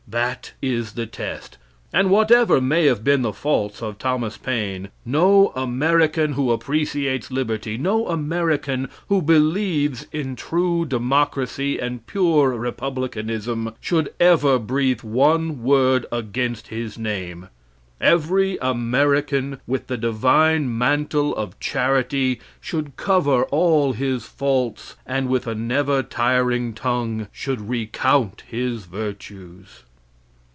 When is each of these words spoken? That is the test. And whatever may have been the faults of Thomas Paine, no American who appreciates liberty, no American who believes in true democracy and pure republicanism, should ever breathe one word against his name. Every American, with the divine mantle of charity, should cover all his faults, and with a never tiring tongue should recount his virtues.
That 0.07 0.51
is 0.61 0.93
the 0.95 1.05
test. 1.05 1.57
And 1.93 2.09
whatever 2.09 2.59
may 2.59 2.85
have 2.87 3.01
been 3.01 3.21
the 3.21 3.31
faults 3.31 3.81
of 3.81 3.97
Thomas 3.97 4.35
Paine, 4.37 4.89
no 5.05 5.53
American 5.55 6.33
who 6.33 6.51
appreciates 6.51 7.31
liberty, 7.31 7.77
no 7.77 8.05
American 8.09 8.89
who 9.07 9.21
believes 9.21 10.07
in 10.11 10.35
true 10.35 10.85
democracy 10.85 11.79
and 11.79 12.05
pure 12.07 12.49
republicanism, 12.49 13.73
should 13.79 14.11
ever 14.19 14.59
breathe 14.59 14.99
one 14.99 15.63
word 15.63 16.05
against 16.11 16.67
his 16.67 16.97
name. 16.97 17.47
Every 18.01 18.57
American, 18.61 19.61
with 19.65 19.87
the 19.87 19.95
divine 19.97 20.77
mantle 20.77 21.33
of 21.37 21.57
charity, 21.61 22.41
should 22.59 22.97
cover 22.97 23.43
all 23.45 23.93
his 23.93 24.25
faults, 24.25 24.97
and 25.05 25.29
with 25.29 25.47
a 25.47 25.55
never 25.55 26.03
tiring 26.03 26.73
tongue 26.73 27.29
should 27.31 27.69
recount 27.69 28.43
his 28.49 28.83
virtues. 28.83 29.83